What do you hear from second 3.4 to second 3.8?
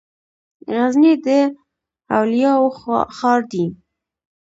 دی.